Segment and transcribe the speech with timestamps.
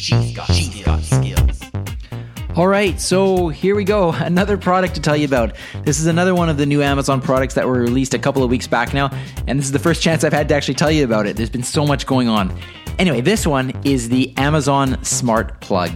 [0.00, 0.48] She's got,
[0.82, 1.60] got skills.
[2.56, 4.12] All right, so here we go.
[4.18, 5.54] Another product to tell you about.
[5.84, 8.48] This is another one of the new Amazon products that were released a couple of
[8.48, 9.10] weeks back now,
[9.46, 11.36] and this is the first chance I've had to actually tell you about it.
[11.36, 12.58] There's been so much going on.
[12.98, 15.90] Anyway, this one is the Amazon Smart Plug.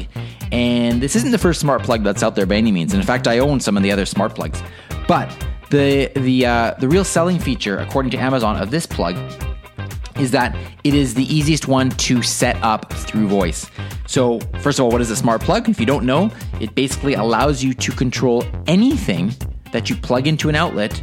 [0.52, 2.92] And this isn't the first smart plug that's out there by any means.
[2.92, 4.62] And in fact, I own some of the other smart plugs.
[5.08, 5.34] But
[5.70, 9.16] the the uh, the real selling feature, according to Amazon, of this plug
[10.18, 13.70] is that it is the easiest one to set up through voice.
[14.06, 15.68] So, first of all, what is a smart plug?
[15.68, 19.34] If you don't know, it basically allows you to control anything
[19.72, 21.02] that you plug into an outlet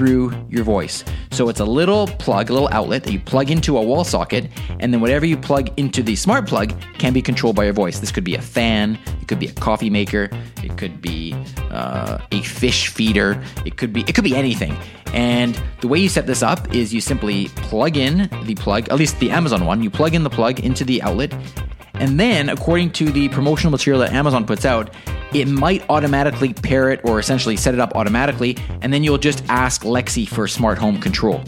[0.00, 1.04] through your voice.
[1.30, 4.48] So it's a little plug, a little outlet that you plug into a wall socket,
[4.78, 7.98] and then whatever you plug into the smart plug can be controlled by your voice.
[7.98, 10.30] This could be a fan, it could be a coffee maker,
[10.64, 11.34] it could be
[11.70, 14.74] uh, a fish feeder, it could be it could be anything.
[15.12, 18.96] And the way you set this up is you simply plug in the plug, at
[18.96, 21.34] least the Amazon one, you plug in the plug into the outlet,
[21.92, 24.94] and then according to the promotional material that Amazon puts out,
[25.32, 29.44] it might automatically pair it or essentially set it up automatically, and then you'll just
[29.48, 31.42] ask Alexa for smart home control.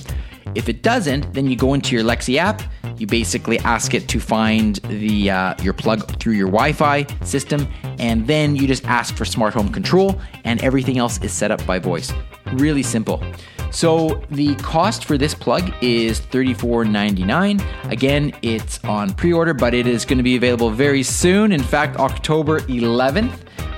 [0.55, 2.63] If it doesn't, then you go into your Alexa app.
[2.99, 7.67] You basically ask it to find the uh, your plug through your Wi-Fi system,
[7.99, 11.65] and then you just ask for smart home control, and everything else is set up
[11.67, 12.13] by voice.
[12.53, 13.23] Really simple.
[13.71, 17.91] So the cost for this plug is $34.99.
[17.91, 21.53] Again, it's on pre-order, but it is going to be available very soon.
[21.53, 23.33] In fact, October 11th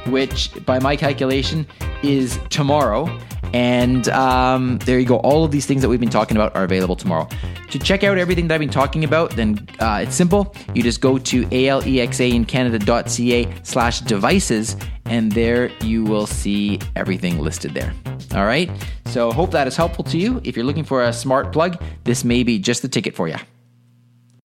[0.06, 1.66] which by my calculation
[2.02, 3.08] is tomorrow.
[3.52, 5.18] And um, there you go.
[5.18, 7.28] All of these things that we've been talking about are available tomorrow.
[7.70, 10.52] To check out everything that I've been talking about, then uh, it's simple.
[10.74, 17.94] You just go to alexaincanada.ca slash devices, and there you will see everything listed there.
[18.34, 18.68] All right.
[19.06, 20.40] So hope that is helpful to you.
[20.42, 23.36] If you're looking for a smart plug, this may be just the ticket for you.